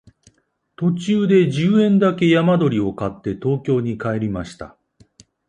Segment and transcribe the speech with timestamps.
[0.77, 4.75] 途中で十円だけ山鳥を買って東京に帰りました